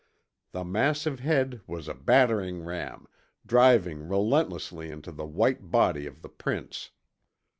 The 0.51 0.63
massive 0.65 1.19
head 1.19 1.61
was 1.67 1.87
a 1.87 1.93
battering 1.93 2.63
ram, 2.63 3.05
driving 3.45 4.09
relentlessly 4.09 4.89
into 4.89 5.11
the 5.11 5.27
white 5.27 5.69
body 5.69 6.07
of 6.07 6.23
the 6.23 6.29
prince. 6.29 6.89